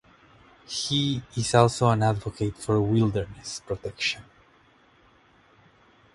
[0.65, 4.23] He is also an advocate for wilderness protection.